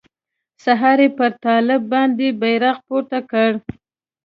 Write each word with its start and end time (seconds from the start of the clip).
سهار 0.63 0.99
يې 1.03 1.09
پر 1.17 1.31
طالب 1.45 1.81
باندې 1.91 2.27
بيرغ 2.41 2.77
پورته 2.87 3.19
کړ. 3.31 3.51